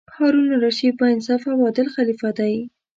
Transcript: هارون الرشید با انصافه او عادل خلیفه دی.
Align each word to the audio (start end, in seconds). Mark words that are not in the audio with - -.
هارون 0.15 0.53
الرشید 0.53 0.97
با 0.97 1.05
انصافه 1.13 1.49
او 1.51 1.63
عادل 1.65 1.87
خلیفه 1.95 2.29
دی. 2.37 2.69